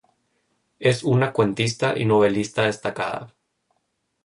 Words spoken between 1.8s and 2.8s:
y novelista